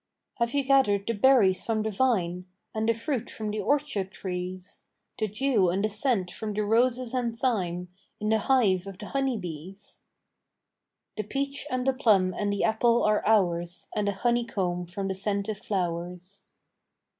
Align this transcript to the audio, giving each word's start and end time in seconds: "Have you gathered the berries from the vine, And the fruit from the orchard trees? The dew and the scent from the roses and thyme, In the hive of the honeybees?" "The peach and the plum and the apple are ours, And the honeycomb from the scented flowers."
"Have 0.39 0.55
you 0.55 0.63
gathered 0.63 1.05
the 1.05 1.13
berries 1.13 1.63
from 1.63 1.83
the 1.83 1.91
vine, 1.91 2.47
And 2.73 2.89
the 2.89 2.93
fruit 2.95 3.29
from 3.29 3.51
the 3.51 3.59
orchard 3.59 4.09
trees? 4.11 4.81
The 5.19 5.27
dew 5.27 5.69
and 5.69 5.85
the 5.85 5.89
scent 5.89 6.31
from 6.31 6.55
the 6.55 6.63
roses 6.65 7.13
and 7.13 7.37
thyme, 7.37 7.87
In 8.19 8.29
the 8.29 8.39
hive 8.39 8.87
of 8.87 8.97
the 8.97 9.09
honeybees?" 9.09 10.01
"The 11.17 11.23
peach 11.23 11.67
and 11.69 11.85
the 11.85 11.93
plum 11.93 12.33
and 12.33 12.51
the 12.51 12.63
apple 12.63 13.03
are 13.03 13.23
ours, 13.27 13.89
And 13.95 14.07
the 14.07 14.13
honeycomb 14.13 14.87
from 14.87 15.07
the 15.07 15.13
scented 15.13 15.59
flowers." 15.59 16.45